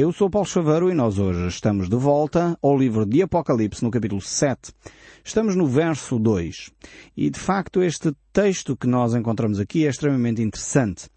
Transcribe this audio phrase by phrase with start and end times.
[0.00, 3.90] Eu sou Paulo Chaveiro e nós hoje estamos de volta ao livro de Apocalipse no
[3.90, 4.72] capítulo 7.
[5.24, 6.70] Estamos no verso 2.
[7.16, 11.08] E de facto este texto que nós encontramos aqui é extremamente interessante.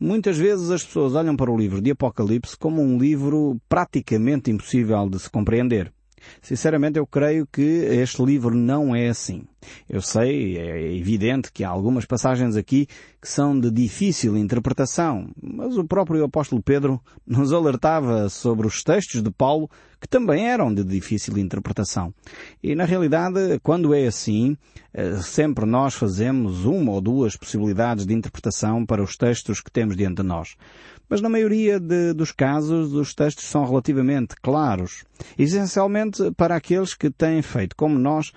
[0.00, 5.06] Muitas vezes as pessoas olham para o livro de Apocalipse como um livro praticamente impossível
[5.10, 5.92] de se compreender.
[6.40, 9.44] Sinceramente, eu creio que este livro não é assim.
[9.88, 12.86] Eu sei, é evidente que há algumas passagens aqui
[13.20, 19.22] que são de difícil interpretação, mas o próprio apóstolo Pedro nos alertava sobre os textos
[19.22, 19.68] de Paulo
[20.00, 22.14] que também eram de difícil interpretação.
[22.62, 24.56] E na realidade, quando é assim,
[24.94, 29.96] eh, sempre nós fazemos uma ou duas possibilidades de interpretação para os textos que temos
[29.96, 30.56] diante de nós.
[31.08, 35.04] Mas na maioria de, dos casos, os textos são relativamente claros.
[35.36, 38.32] Essencialmente para aqueles que têm feito, como nós,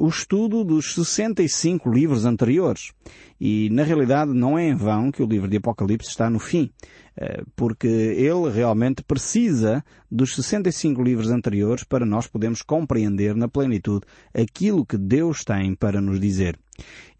[0.00, 2.92] o estudo dos 65 livros anteriores.
[3.40, 6.70] E, na realidade, não é em vão que o livro de Apocalipse está no fim,
[7.18, 14.06] uh, porque ele realmente precisa dos 65 livros anteriores para nós podermos compreender na plenitude
[14.32, 16.58] aquilo que Deus tem para nos dizer.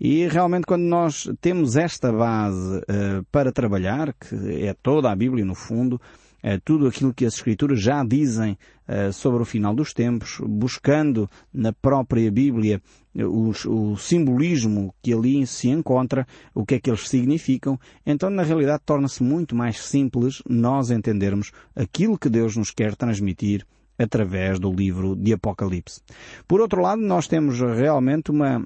[0.01, 5.45] E realmente quando nós temos esta base uh, para trabalhar, que é toda a Bíblia
[5.45, 6.24] no fundo, eh,
[6.65, 11.73] tudo aquilo que as Escrituras já dizem eh, sobre o final dos tempos, buscando na
[11.73, 12.83] própria Bíblia
[13.15, 18.43] eh, o, simbolismo que ali se encontra, o que é que eles significam, então na
[18.43, 23.67] realidade torna-se muito mais simples nós entendermos aquilo que Deus nos quer transmitir
[23.99, 26.03] através do livro de Apocalipse.
[26.47, 28.63] Por outro lado, nós temos realmente uma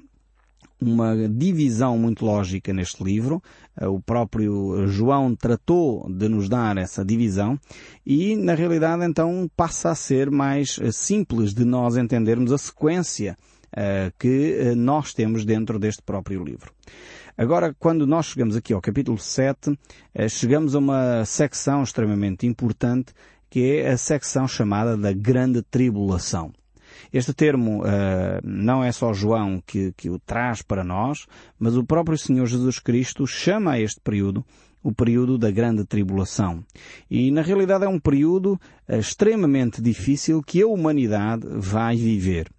[0.81, 3.41] uma divisão muito lógica neste livro.
[3.79, 7.59] Eh, o próprio João tratou de nos dar essa divisão
[8.05, 13.37] e, na realidade, então passa a ser mais eh, simples de nós entendermos a sequência
[13.73, 16.71] uh, que nós temos dentro deste próprio livro.
[17.37, 19.77] Agora, quando nós chegamos aqui ao capítulo 7, uh,
[20.29, 23.13] chegamos a uma secção extremamente importante
[23.49, 26.53] que é a secção chamada da Grande Tribulação.
[27.11, 27.85] Este termo uh,
[28.43, 31.25] não é só João que, que o traz para nós,
[31.57, 34.45] mas o próprio Senhor Jesus Cristo chama a este período
[34.83, 36.63] o período da grande tribulação.
[37.09, 42.49] E na realidade é um período uh, extremamente difícil que a humanidade vai viver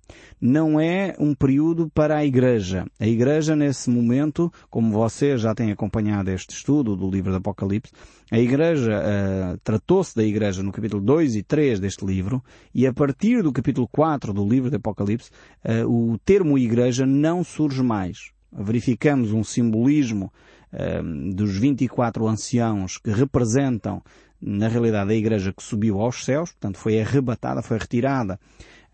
[0.41, 2.87] não é um período para a Igreja.
[2.99, 7.93] A Igreja, nesse momento, como você já tem acompanhado este estudo do livro do Apocalipse,
[8.31, 12.43] a Igreja uh, tratou-se da Igreja no capítulo 2 e 3 deste livro,
[12.75, 15.31] e a partir do capítulo 4 do livro do Apocalipse,
[15.65, 18.31] uh, o termo Igreja não surge mais.
[18.53, 20.33] Verificamos um simbolismo
[21.35, 24.03] dos 24 anciãos que representam,
[24.41, 28.39] na realidade, a Igreja que subiu aos céus, portanto foi arrebatada, foi retirada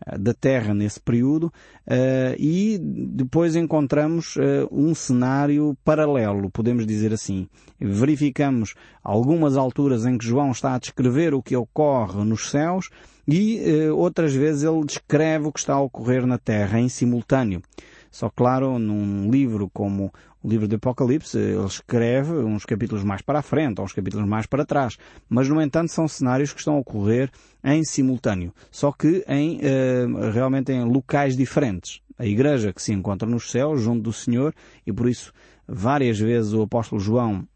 [0.05, 7.13] eh, da Terra nesse período uh, e depois encontramos uh, um cenário paralelo, podemos dizer
[7.13, 7.47] assim.
[7.79, 12.89] Verificamos algumas alturas em que João está a descrever o que ocorre nos céus
[13.27, 17.61] e outras vezes ele descreve o que está a ocorrer na Terra em simultâneo.
[18.09, 20.11] Só claro, num livro como
[20.43, 24.27] o livro do Apocalipse, ele escreve uns capítulos mais para a frente, ou uns capítulos
[24.27, 24.97] mais para trás.
[25.27, 27.29] Mas, no entanto, são cenários que estão a ocorrer
[27.63, 28.53] em simultâneo.
[28.71, 32.01] Só que em, uh, realmente em locais diferentes.
[32.17, 34.53] A igreja que se encontra nos céus, junto do Senhor,
[34.85, 35.33] e por isso
[35.67, 37.47] várias vezes o apóstolo João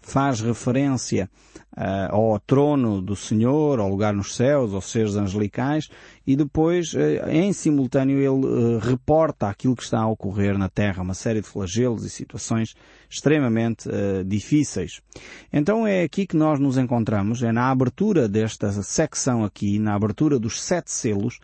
[0.00, 1.28] faz referência
[1.76, 5.88] uh, ao trono do Senhor, ao lugar nos céus, aos seres angelicais,
[6.26, 11.02] e depois, uh, em simultâneo, ele uh, reporta aquilo que está a ocorrer na Terra,
[11.02, 12.74] uma série de flagelos e situações
[13.08, 13.88] extremamente
[14.24, 15.00] difíceis.
[15.52, 20.38] Então é aqui que nós nos encontramos, é na abertura desta secção aqui, na abertura
[20.38, 21.40] dos sete selos,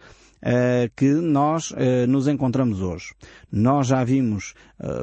[0.94, 1.72] que nós
[2.08, 3.14] nos encontramos hoje.
[3.50, 4.54] Nós já vimos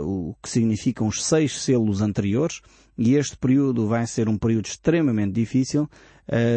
[0.01, 2.61] o que significam os seis selos anteriores
[2.97, 5.89] e este período vai ser um período extremamente difícil,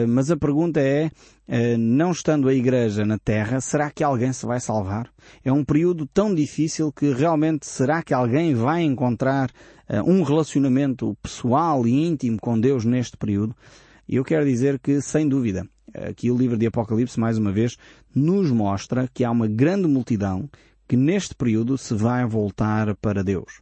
[0.08, 1.10] mas a pergunta é,
[1.76, 5.10] não estando a Igreja na Terra, será que alguém se vai salvar?
[5.44, 9.50] É um período tão difícil que realmente será que alguém vai encontrar
[10.06, 13.56] um relacionamento pessoal e íntimo com Deus neste período?
[14.08, 17.76] E eu quero dizer que, sem dúvida, aqui o livro de Apocalipse, mais uma vez,
[18.14, 20.48] nos mostra que há uma grande multidão
[20.86, 23.60] que neste período se vai voltar para Deus.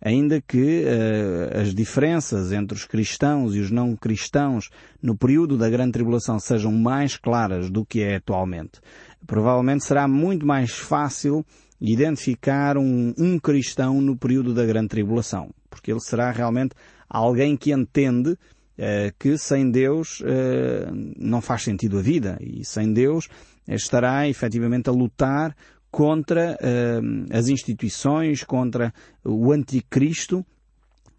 [0.00, 4.70] Ainda que uh, as diferenças entre os cristãos e os não cristãos
[5.02, 8.80] no período da grande tribulação sejam mais claras do que é atualmente,
[9.26, 11.44] provavelmente será muito mais fácil
[11.80, 16.74] identificar um, um cristão no período da grande tribulação, porque ele será realmente
[17.08, 18.36] alguém que entende
[18.78, 23.28] eh, que sem Deus eh, não faz sentido a vida e sem Deus
[23.68, 25.54] estará efetivamente a lutar
[25.92, 27.00] contra eh,
[27.30, 28.92] as instituições, contra
[29.22, 30.44] o anticristo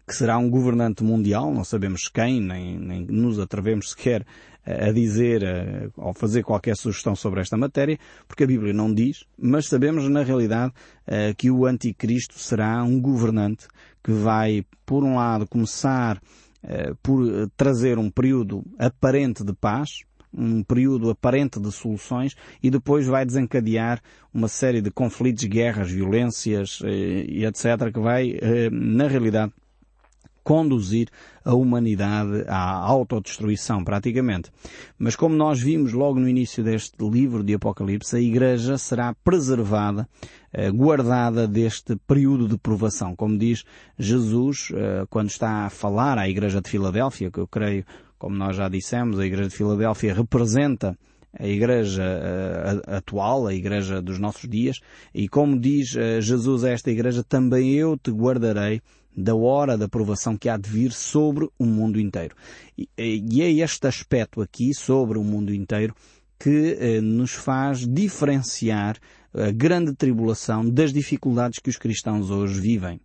[0.06, 4.26] que será um governante mundial, não sabemos quem, nem, nem nos atrevemos sequer
[4.66, 5.42] a dizer
[5.96, 7.98] ou fazer qualquer sugestão sobre esta matéria,
[8.28, 10.74] porque a Bíblia não diz, mas sabemos na realidade
[11.38, 13.66] que o anticristo será um governante
[14.02, 16.20] que vai, por um lado, começar
[17.02, 20.04] por trazer um período aparente de paz,
[20.36, 24.00] um período aparente de soluções e depois vai desencadear
[24.32, 27.92] uma série de conflitos, guerras, violências e etc.
[27.92, 28.36] que vai,
[28.70, 29.52] na realidade,
[30.44, 31.08] conduzir
[31.42, 34.50] a humanidade à autodestruição, praticamente.
[34.98, 40.06] Mas como nós vimos logo no início deste livro de Apocalipse, a Igreja será preservada,
[40.52, 43.16] eh, guardada deste período de provação.
[43.16, 43.64] Como diz
[43.98, 47.84] Jesus, eh, quando está a falar à Igreja de Filadélfia, que eu creio,
[48.24, 50.96] como nós já dissemos, a Igreja de Filadélfia representa
[51.38, 54.80] a igreja uh, atual, a igreja dos nossos dias,
[55.12, 58.80] e como diz uh, Jesus a esta igreja, também eu te guardarei
[59.14, 62.34] da hora da provação que há de vir sobre o mundo inteiro.
[62.78, 65.94] E, e é este aspecto aqui sobre o mundo inteiro
[66.38, 68.96] que eh, nos faz diferenciar
[69.32, 73.00] a grande tribulação das dificuldades que os cristãos hoje vivem.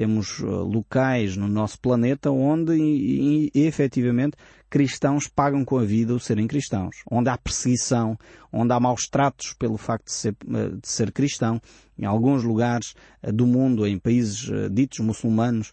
[0.00, 4.34] Temos uh, locais no nosso planeta onde, efetivamente,
[4.70, 7.02] cristãos pagam com a vida o serem cristãos.
[7.10, 8.16] Onde há perseguição,
[8.50, 11.60] onde há maus tratos pelo facto de ser, uh, de ser cristão.
[11.98, 15.70] Em alguns lugares uh, do mundo, em países ditos muçulmanos,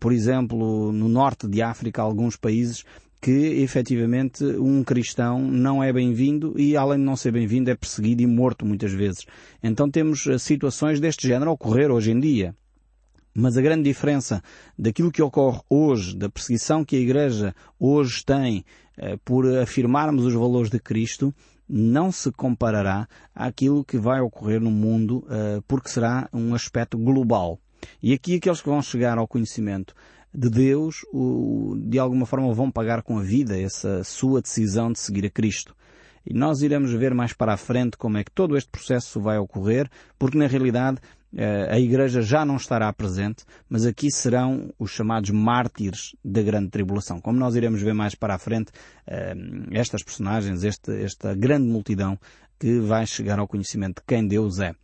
[0.00, 2.82] por exemplo, no norte de África, alguns países
[3.20, 8.22] que efetivamente um cristão não é bem-vindo e além de não ser bem-vindo é perseguido
[8.22, 9.26] e morto muitas vezes.
[9.62, 12.54] Então temos situações deste género a ocorrer hoje em dia.
[13.40, 14.42] Mas a grande diferença
[14.76, 18.64] daquilo que ocorre hoje, da perseguição que a Igreja hoje tem
[18.96, 21.32] eh, por afirmarmos os valores de Cristo,
[21.68, 27.60] não se comparará àquilo que vai ocorrer no mundo, eh, porque será um aspecto global.
[28.02, 29.94] E aqui aqueles que vão chegar ao conhecimento
[30.34, 30.96] de Deus,
[31.86, 35.76] de alguma forma vão pagar com a vida essa sua decisão de seguir a Cristo.
[36.26, 39.38] E nós iremos ver mais para a frente como é que todo este processo vai
[39.38, 39.88] ocorrer,
[40.18, 40.98] porque na realidade
[41.70, 47.20] a Igreja já não estará presente, mas aqui serão os chamados mártires da grande tribulação.
[47.20, 48.72] Como nós iremos ver mais para a frente,
[49.06, 49.34] eh,
[49.72, 52.18] estas personagens, esta, esta grande multidão
[52.58, 54.74] que vai chegar ao conhecimento de quem Deus é.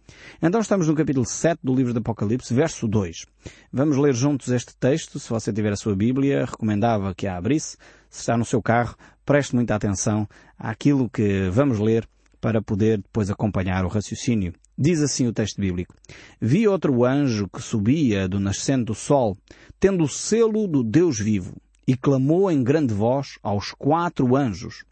[0.41, 3.27] Então estamos no capítulo 7 do livro do Apocalipse, verso 2.
[3.73, 5.19] Vamos ler juntos este texto.
[5.19, 7.77] Se você tiver a sua Bíblia, recomendava que a abrisse.
[8.09, 8.95] Se está no seu carro,
[9.25, 12.07] preste muita atenção àquilo que vamos ler
[12.41, 14.53] para poder depois acompanhar o raciocínio.
[14.77, 15.95] Diz assim o texto bíblico.
[16.41, 19.39] Vi outro anjo que subia do nascente do sol,
[19.79, 21.57] tendo o selo do Deus vivo,
[21.87, 24.85] e clamou em grande voz aos quatro anjos,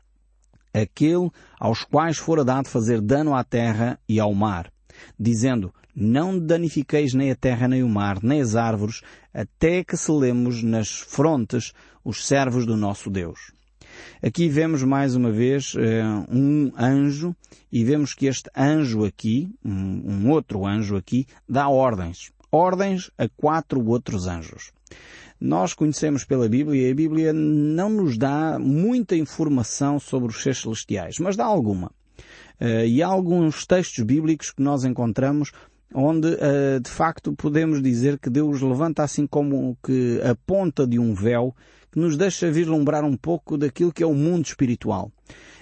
[0.73, 4.71] aquele aos quais fora dado fazer dano à terra e ao mar,
[5.19, 9.03] dizendo, não danifiqueis nem a terra nem o mar, nem as árvores,
[9.33, 11.73] até que selemos nas frontes
[12.05, 13.53] os servos do nosso Deus.
[14.23, 17.35] Aqui vemos mais uma vez eh, um anjo
[17.71, 22.31] e vemos que este anjo aqui, um, outro anjo aqui, dá ordens.
[22.51, 24.73] Ordens a quatro outros anjos.
[25.41, 30.61] Nós conhecemos pela Bíblia e a Bíblia não nos dá muita informação sobre os seres
[30.61, 31.91] celestiais, mas dá alguma.
[32.61, 35.51] Uh, e há alguns textos bíblicos que nós encontramos
[35.95, 40.99] onde uh, de facto podemos dizer que Deus levanta assim como que a ponta de
[40.99, 41.55] um véu
[41.91, 45.11] que nos deixa vislumbrar um pouco daquilo que é o mundo espiritual.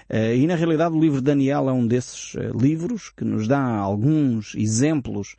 [0.09, 3.47] Uh, e na realidade o livro de Daniel é um desses uh, livros que nos
[3.47, 5.37] dá alguns exemplos,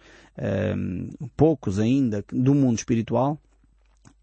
[1.36, 3.38] poucos ainda, do mundo espiritual.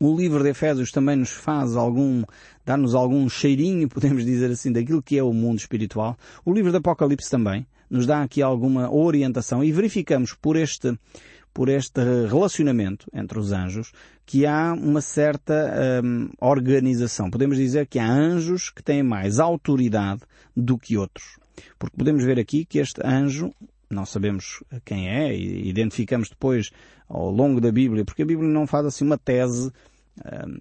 [0.01, 2.23] O livro de Efésios também nos faz algum,
[2.65, 6.17] dá-nos algum cheirinho, podemos dizer assim, daquilo que é o mundo espiritual.
[6.45, 10.99] O livro de Apocalipse também nos dá aqui alguma orientação e verificamos por este,
[11.53, 13.93] por este relacionamento entre os anjos
[14.25, 17.31] que há uma certa hum, organização.
[17.31, 20.21] Podemos dizer que há anjos que têm mais autoridade
[20.57, 21.39] do que outros.
[21.79, 23.53] Porque podemos ver aqui que este anjo,
[23.91, 26.71] não sabemos quem é, e identificamos depois
[27.09, 29.73] ao longo da Bíblia, porque a Bíblia não faz assim uma tese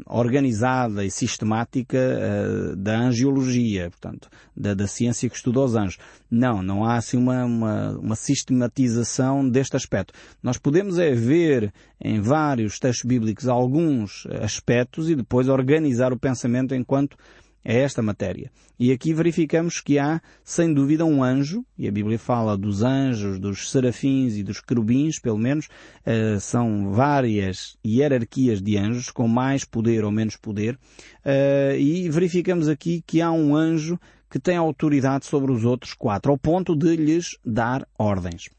[0.05, 5.97] organizada e sistemática uh, da angiologia, portanto, da, da, ciência que estuda os anjos.
[6.29, 10.13] Não, não há assim uma, uma, uma sistematização deste aspecto.
[10.41, 16.75] Nós podemos é ver em vários textos bíblicos alguns aspectos e depois organizar o pensamento
[16.75, 17.17] enquanto
[17.67, 18.49] é esta matéria.
[18.79, 23.37] E aqui verificamos que há, sem dúvida, um anjo, e a Bíblia fala dos anjos,
[23.37, 29.65] dos serafins e dos querubins, pelo menos, uh, são várias hierarquias de anjos, com mais
[29.65, 33.99] poder ou menos poder, uh, e verificamos aqui que há um anjo
[34.31, 38.49] que tem autoridade sobre os outros quatro, ao ponto de lhes dar ordens.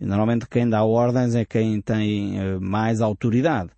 [0.00, 3.70] Normalmente quem dá ordens é quem tem uh, mais autoridade.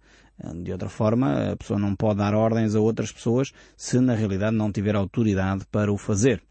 [0.63, 4.55] De outra forma, a pessoa não pode dar ordens a outras pessoas se na realidade
[4.55, 6.43] não tiver autoridade para o fazer.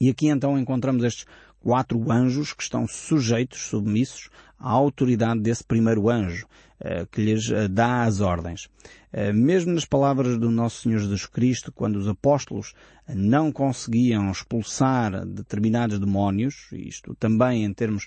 [0.00, 1.26] E aqui então encontramos estes
[1.60, 6.46] quatro anjos que estão sujeitos, submissos à autoridade desse primeiro anjo,
[6.80, 8.68] eh, que lhes eh, dá as ordens.
[9.12, 12.74] Eh, mesmo nas palavras do nosso Senhor Jesus Cristo, quando os apóstolos
[13.08, 18.06] não conseguiam expulsar determinados demónios, isto também em termos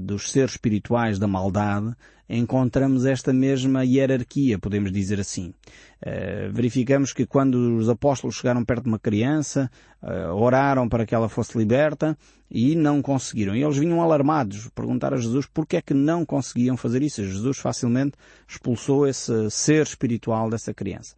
[0.00, 1.94] dos seres espirituais da maldade,
[2.28, 5.52] encontramos esta mesma hierarquia, podemos dizer assim.
[6.00, 9.70] Uh, verificamos que quando os apóstolos chegaram perto de uma criança,
[10.02, 12.16] uh, oraram para que ela fosse liberta
[12.50, 13.54] e não conseguiram.
[13.54, 17.24] E eles vinham alarmados, perguntar a Jesus porque é que não conseguiam fazer isso.
[17.24, 18.16] Jesus facilmente
[18.48, 21.14] expulsou esse ser espiritual dessa criança.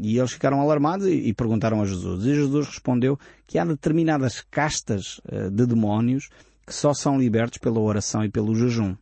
[0.00, 2.24] E eles ficaram alarmados e, perguntaram a Jesus.
[2.24, 6.30] E Jesus respondeu que há determinadas castas de demónios
[6.72, 8.96] só são libertos pela oração e pelo jejum.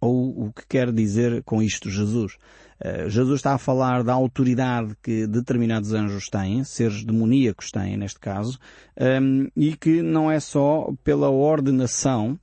[0.00, 2.36] Ou o que quer dizer com isto Jesus?
[2.78, 8.20] Uh, Jesus está a falar da autoridade que determinados anjos têm, seres demoníacos têm neste
[8.20, 8.58] caso,
[9.00, 12.38] um, ehm, e que não é só pela ordenação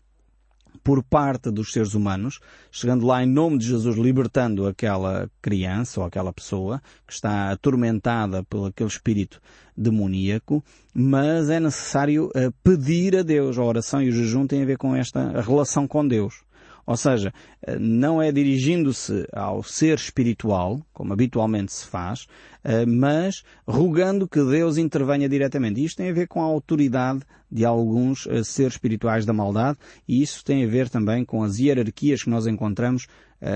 [0.84, 2.40] por parte dos seres humanos,
[2.72, 8.44] chegando lá em nome de Jesus, libertando aquela criança ou aquela pessoa que está atormentada
[8.44, 9.42] por aquele espírito
[9.76, 10.64] demoníaco,
[10.94, 13.58] mas é necessário uh, pedir a Deus.
[13.58, 16.44] A oração e o jejum têm a ver com esta relação com Deus.
[16.86, 22.28] Ou seja, eh, não é dirigindo-se ao ser espiritual, como habitualmente se faz,
[22.64, 25.84] eh, mas rogando que Deus intervenha diretamente.
[25.84, 30.22] Isto tem a ver com a autoridade de alguns eh, seres espirituais da maldade e
[30.22, 33.08] isso tem a ver também com as hierarquias que nós encontramos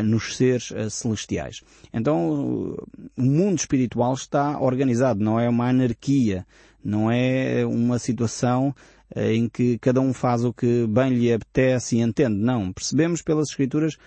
[0.04, 1.62] nos seres celestiais.
[1.94, 2.76] Então,
[3.18, 6.46] o mundo espiritual está organizado, não é uma anarquia,
[6.84, 8.76] não é uma situação
[9.16, 12.36] em que cada um faz o que bem lhe apetece e entende.
[12.36, 12.72] Não.
[12.74, 13.98] Percebemos pelas Escrituras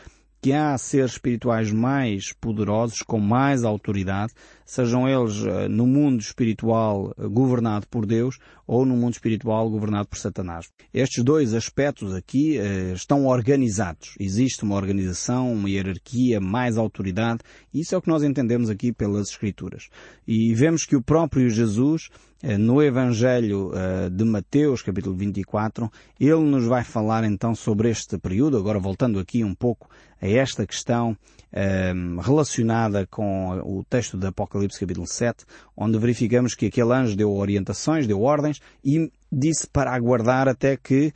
[0.41, 4.33] que há seres espirituais mais poderosos, com mais autoridade,
[4.65, 10.09] sejam eles eh, no mundo espiritual eh, governado por Deus ou no mundo espiritual governado
[10.09, 10.67] por Satanás.
[10.95, 14.15] Estes dois aspectos aqui eh, estão organizados.
[14.19, 17.41] Existe uma organização, uma hierarquia, mais autoridade.
[17.75, 19.89] Isso é o que nós entendemos aqui pelas Escrituras.
[20.27, 22.09] E vemos que o próprio Jesus
[22.59, 23.71] no Evangelho
[24.11, 29.45] de Mateus, capítulo 24, ele nos vai falar então sobre este período, agora voltando aqui
[29.45, 29.89] um pouco
[30.21, 31.17] a esta questão
[32.23, 35.45] relacionada com o texto do Apocalipse capítulo 7,
[35.77, 41.13] onde verificamos que aquele anjo deu orientações, deu ordens e disse para aguardar até que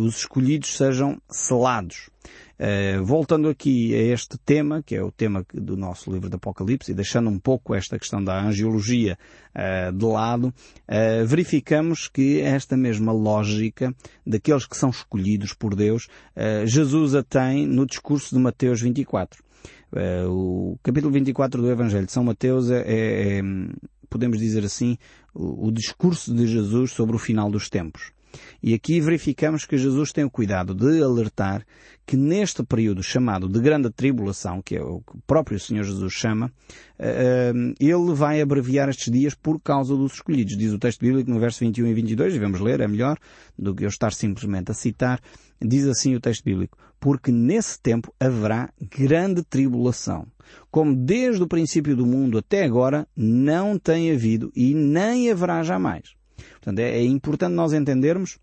[0.00, 2.10] os escolhidos sejam selados.
[2.58, 6.90] Uh, voltando aqui a este tema, que é o tema do nosso livro do Apocalipse,
[6.90, 9.16] e deixando um pouco esta questão da angiologia
[9.54, 13.94] uh, de lado, uh, verificamos que esta mesma lógica
[14.26, 16.08] daqueles que são escolhidos por Deus,
[16.64, 19.42] Jesus a tem no discurso de Mateus 24.
[20.28, 23.42] o capítulo 24 do Evangelho de São Mateus é, é, é
[24.08, 24.98] podemos dizer assim,
[25.34, 28.12] o, o discurso de Jesus sobre o final dos tempos.
[28.62, 31.64] E aqui verificamos que Jesus tem o cuidado de alertar
[32.08, 36.10] que neste período chamado de grande tribulação, que é o que o próprio Senhor Jesus
[36.10, 36.50] chama,
[36.98, 40.56] eh, eh, ele vai abreviar estes dias por causa dos escolhidos.
[40.56, 43.18] Diz o texto bíblico no verso 21 e 22, devemos ler, é melhor
[43.58, 45.20] do que eu estar simplesmente a citar.
[45.60, 50.26] Diz assim o texto bíblico, porque nesse tempo haverá grande tribulação,
[50.70, 56.17] como desde o princípio do mundo até agora não tem havido e nem haverá jamais.
[56.52, 58.38] Portanto, é, é importante nós entendermos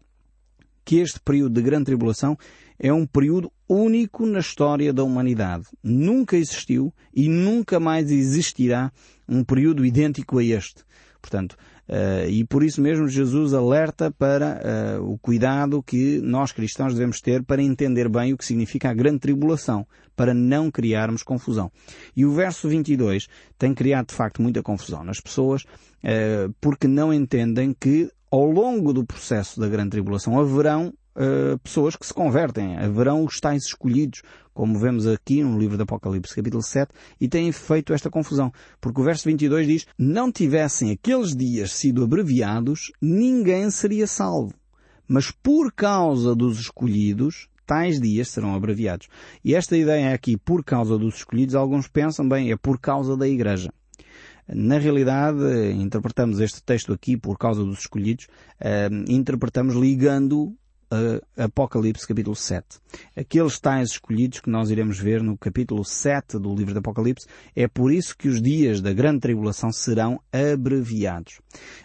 [0.84, 2.38] que este período de grande tribulação
[2.78, 5.66] é um período único na história da humanidade.
[5.84, 8.92] Nunca existiu e nunca mais existirá
[9.28, 10.84] um período idêntico a este.
[11.22, 11.58] Portanto,
[12.28, 17.44] e por isso mesmo Jesus alerta para uh, o cuidado que nós cristãos devemos ter
[17.44, 21.72] para entender bem o que significa a grande tribulação, para não criarmos confusão.
[22.16, 23.28] E o verso 22
[23.58, 28.92] tem criado de facto muita confusão nas pessoas, uh, porque não entendem que ao longo
[28.92, 34.22] do processo da grande tribulação haverão uh, pessoas que se convertem, haverão os tais escolhidos,
[34.54, 38.52] como vemos aqui no livro do Apocalipse, capítulo 7, e têm feito esta confusão.
[38.80, 44.54] Porque o verso 22 diz, não tivessem aqueles dias sido abreviados, ninguém seria salvo.
[45.08, 49.08] Mas por causa dos escolhidos, tais dias serão abreviados.
[49.44, 53.28] E esta ideia aqui, por causa dos escolhidos, alguns pensam, bem, é por causa da
[53.28, 53.72] Igreja.
[54.48, 55.44] Na realidade,
[55.74, 58.28] interpretamos este texto aqui por causa dos escolhidos,
[58.62, 60.56] uh, interpretamos ligando
[60.92, 62.66] uh, Apocalipse capítulo 7.
[63.16, 67.68] Aqueles tais escolhidos que nós iremos ver no capítulo 7 do livro de Apocalipse, é
[67.68, 71.40] por isso que os dias da grande tribulação serão abreviados.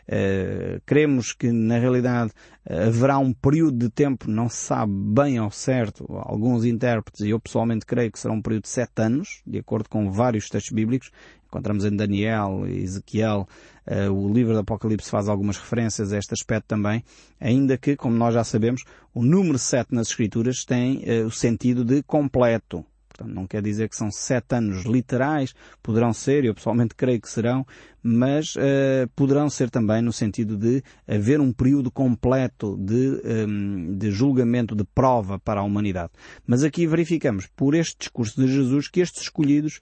[0.08, 2.32] Uh, cremos que na realidade
[2.68, 7.40] haverá um período de tempo, não se sabe bem ao certo, alguns intérpretes, e eu
[7.40, 11.10] pessoalmente creio que será um período de sete anos, de acordo com vários textos bíblicos,
[11.50, 13.46] encontramos em Daniel, Ezequiel,
[13.86, 17.02] uh, o livro do Apocalipse faz algumas referências a este aspecto também,
[17.40, 21.84] ainda que, como nós já sabemos, o número 7 nas Escrituras tem uh, o sentido
[21.84, 22.84] de completo.
[23.08, 25.52] Portanto, não quer dizer que são sete anos literais,
[25.82, 27.66] poderão ser, eu pessoalmente creio que serão,
[28.02, 34.10] mas uh, poderão ser também no sentido de haver um período completo de, um, de
[34.10, 36.12] julgamento, de prova para a humanidade.
[36.46, 39.80] Mas aqui verificamos, por este discurso de Jesus, que estes escolhidos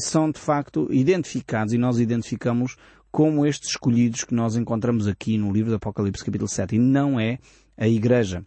[0.00, 2.76] são de facto identificados e nós identificamos
[3.10, 7.18] como estes escolhidos que nós encontramos aqui no livro do Apocalipse capítulo 7 e não
[7.18, 7.38] é
[7.76, 8.44] a Igreja.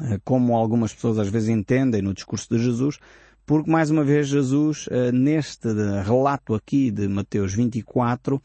[0.00, 2.98] Uh, como algumas pessoas às vezes entendem no discurso de Jesus,
[3.44, 5.68] porque mais uma vez Jesus, uh, neste
[6.04, 8.40] relato aqui de Mateus 24,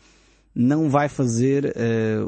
[0.56, 1.74] não vai fazer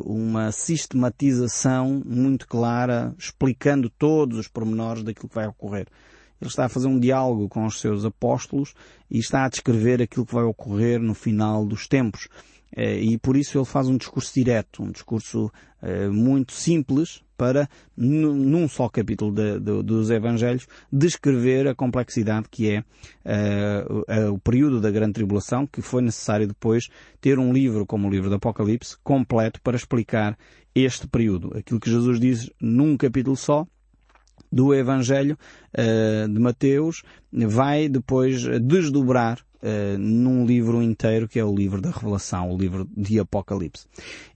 [0.04, 5.86] uma sistematização muito clara, explicando todos os pormenores daquilo que vai ocorrer.
[6.46, 8.74] Ele está a fazer um diálogo com os seus apóstolos
[9.10, 12.28] e está a descrever aquilo que vai ocorrer no final dos tempos.
[12.75, 17.70] Eh, e por isso ele faz um discurso direto, um discurso uh, muito simples para,
[17.96, 24.82] num só capítulo de, de, dos Evangelhos, descrever a complexidade que é uh, o período
[24.82, 26.90] da Grande Tribulação, que foi necessário depois
[27.22, 30.38] ter um livro como o livro do Apocalipse, completo para explicar
[30.74, 31.58] este período.
[31.58, 33.66] Aquilo que Jesus diz num capítulo só,
[34.55, 35.38] do Evangelho
[35.74, 41.91] uh, de Mateus vai depois desdobrar uh, num livro inteiro que é o livro da
[41.91, 43.85] Revelação, o livro de Apocalipse.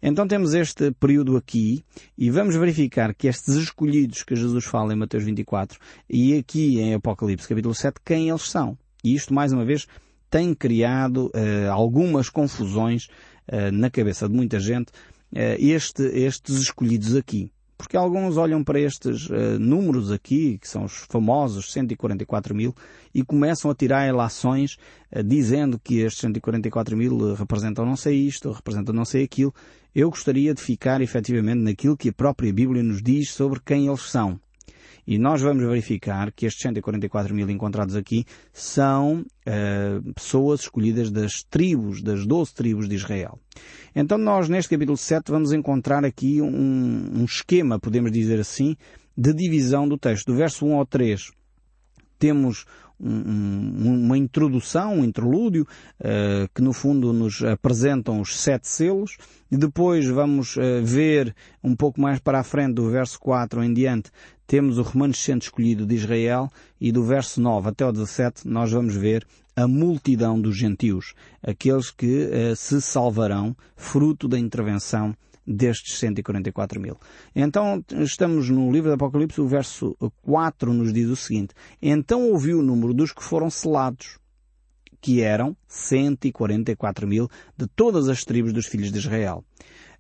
[0.04, 1.86] Então temos este período aqui
[2.18, 6.94] e vamos verificar que estes escolhidos que Jesus fala em Mateus 24 e aqui em
[6.96, 8.78] Apocalipse capítulo 7, quem eles são.
[9.02, 9.88] E isto mais uma vez
[10.30, 13.08] tem criado uh, algumas confusões
[13.74, 14.92] na cabeça de muita gente
[15.58, 17.52] este, estes escolhidos aqui.
[17.80, 22.76] Porque alguns olham para estes uh, números aqui, que são os famosos 144 mil,
[23.16, 24.78] e começam a tirar relações
[25.16, 29.54] uh, dizendo que estes 144 mil representam não sei isto, representam não sei aquilo.
[29.96, 34.02] Eu gostaria de ficar efetivamente naquilo que a própria Bíblia nos diz sobre quem eles
[34.02, 34.38] são.
[35.06, 41.44] E nós vamos verificar que estes 144 mil encontrados aqui são uh, pessoas escolhidas das
[41.44, 43.40] tribos, das 12 tribos de Israel.
[43.96, 48.76] Então nós neste capítulo 7 vamos encontrar aqui um, um esquema, podemos dizer assim,
[49.18, 50.28] de divisão do texto.
[50.28, 51.32] Do verso 1 ao 3
[52.20, 52.66] temos
[53.00, 55.66] um, uma introdução, um interlúdio,
[56.02, 59.18] uh, que no fundo nos apresentam os sete selos,
[59.50, 63.74] e depois vamos uh, ver um pouco mais para a frente, do verso 4 em
[63.74, 64.12] diante,
[64.50, 66.50] temos o remanescente escolhido de Israel,
[66.82, 69.24] e do verso 9 até o 17 nós vamos ver
[69.56, 76.98] a multidão dos gentios, aqueles que uh, se salvarão fruto da intervenção destes 144 mil.
[77.36, 82.58] Então, estamos no livro do Apocalipse, o verso 4 nos diz o seguinte, Então ouviu
[82.58, 84.18] o número dos que foram selados,
[85.00, 89.44] que eram 144 mil de todas as tribos dos filhos de Israel.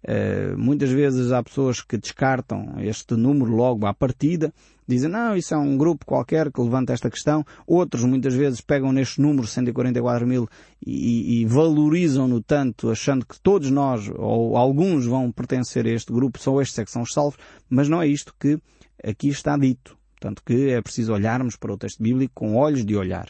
[0.02, 4.54] Uh, muitas vezes há pessoas que descartam este número logo à partida,
[4.88, 7.46] dizem, não, isso é um grupo qualquer que levanta esta questão.
[7.68, 10.48] Outros muitas vezes pegam neste número 144 mil
[10.86, 16.40] e, e valorizam-no tanto, achando que todos nós, ou alguns vão pertencer a este grupo,
[16.40, 17.38] só estes é que são os salvos,
[17.70, 18.58] mas não é isto que
[19.04, 19.98] aqui está dito.
[20.20, 23.30] Portanto que é preciso olharmos para o texto bíblico com olhos de olhar.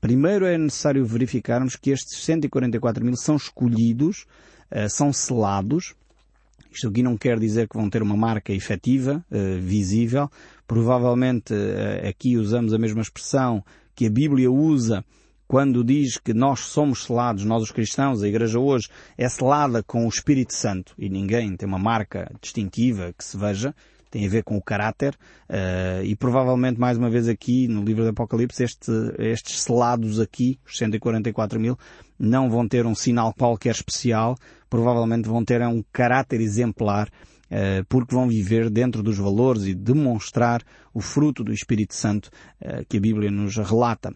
[0.00, 4.26] Primeiro é necessário verificarmos que estes 144 mil são escolhidos,
[4.70, 5.94] uh, são selados,
[6.76, 10.30] isto aqui não quer dizer que vão ter uma marca efetiva, uh, visível.
[10.66, 15.04] Provavelmente uh, aqui usamos a mesma expressão que a Bíblia usa
[15.46, 20.06] quando diz que nós somos selados, nós os cristãos, a Igreja hoje é selada com
[20.06, 23.74] o Espírito Santo e ninguém tem uma marca distintiva que se veja
[24.14, 25.12] tem a ver com o caráter,
[25.50, 30.56] uh, e provavelmente mais uma vez aqui no livro do Apocalipse este, estes selados aqui,
[30.64, 31.76] os 144 mil,
[32.16, 34.36] não vão ter um sinal qualquer especial,
[34.70, 40.62] provavelmente vão ter um caráter exemplar, uh, porque vão viver dentro dos valores e demonstrar
[40.92, 42.30] o fruto do Espírito Santo
[42.62, 44.14] uh, que a Bíblia nos relata.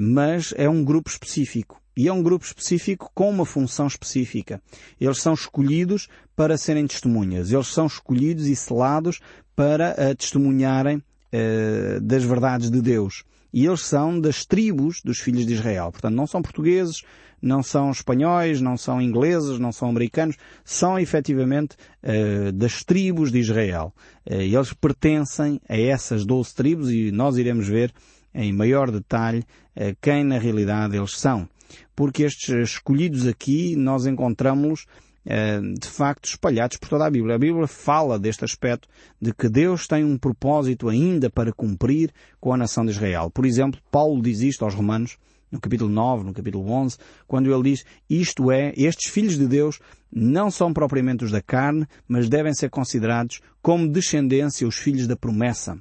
[0.00, 1.79] mas é um grupo específico.
[1.96, 4.62] E é um grupo específico com uma função específica.
[5.00, 7.52] Eles são escolhidos para serem testemunhas.
[7.52, 9.20] Eles são escolhidos e selados
[9.54, 13.24] para uh, testemunharem uh, das verdades de Deus.
[13.52, 15.90] e eles são das tribos dos filhos de Israel.
[15.90, 17.02] Portanto, não são portugueses,
[17.42, 23.40] não são espanhóis, não são ingleses, não são americanos, são efetivamente uh, das tribos de
[23.40, 23.92] Israel.
[24.24, 27.92] Eles pertencem a essas doze tribos e nós iremos ver
[28.32, 29.44] em maior detalhe
[30.00, 31.48] quem na realidade eles são.
[31.94, 34.86] Porque estes escolhidos aqui nós encontramos
[35.78, 37.36] de facto espalhados por toda a Bíblia.
[37.36, 38.88] A Bíblia fala deste aspecto
[39.20, 43.30] de que Deus tem um propósito ainda para cumprir com a nação de Israel.
[43.30, 45.18] Por exemplo, Paulo diz isto aos Romanos
[45.50, 49.80] no capítulo 9, no capítulo 11, quando ele diz, isto é, estes filhos de Deus
[50.10, 55.16] não são propriamente os da carne, mas devem ser considerados como descendência os filhos da
[55.16, 55.76] promessa.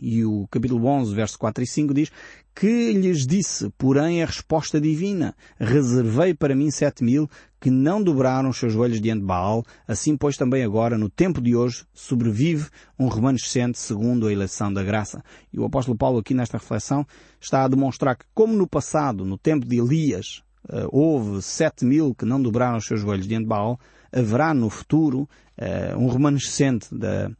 [0.00, 2.10] E o capítulo 11, verso 4 e 5 diz,
[2.54, 5.34] que lhes disse, porém, a resposta divina.
[5.58, 7.28] Reservei para mim sete mil
[7.60, 11.40] que não dobraram os seus joelhos diante de Baal, assim pois também agora, no tempo
[11.40, 15.22] de hoje, sobrevive um remanescente segundo a eleição da graça.
[15.52, 17.06] E o apóstolo Paulo aqui nesta reflexão
[17.38, 22.14] está a demonstrar que como no passado, no tempo de Elias, uh, houve sete mil
[22.14, 23.78] que não dobraram os seus joelhos diante de Baal,
[24.10, 27.30] haverá no futuro uh, um remanescente da,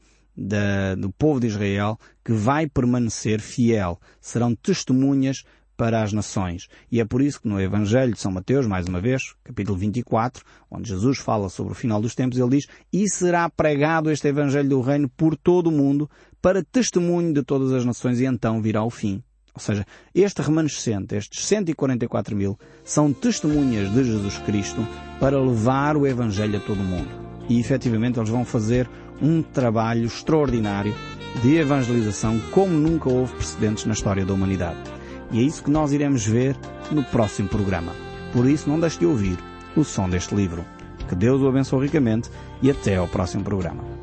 [0.41, 4.01] da, do povo de Israel que vai permanecer fiel.
[4.21, 5.45] Serão testemunhas
[5.77, 6.69] para as nações.
[6.91, 10.45] E é por isso que no Evangelho de São Mateus, mais uma vez, capítulo 24,
[10.71, 14.69] onde Jesus fala sobre o final dos tempos, ele diz, e será pregado este Evangelho
[14.69, 16.09] do Reino por todo o mundo,
[16.43, 19.23] para testemunho de todas as nações, e então virá o fim.
[19.55, 24.87] Ou seja, este remanescente, estes 144 mil, são testemunhas de Jesus Cristo
[25.19, 27.09] para levar o Evangelho a todo o mundo.
[27.49, 28.89] E efetivamente eles vão fazer
[29.21, 30.95] um trabalho extraordinário
[31.43, 34.79] de evangelização como nunca houve precedentes na história da humanidade.
[35.31, 36.57] E é isso que nós iremos ver
[36.91, 37.93] no próximo programa.
[38.33, 39.39] Por isso, não deixe de ouvir
[39.77, 40.65] o som deste livro.
[41.09, 42.31] Que Deus o abençoe ricamente
[42.63, 44.00] e até ao próximo programa.